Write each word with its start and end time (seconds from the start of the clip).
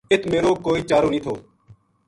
اِت 0.11 0.21
میرو 0.31 0.51
کوئی 0.65 0.81
چارو 0.89 1.09
نیہہ 1.13 1.23
تھو 1.25 1.33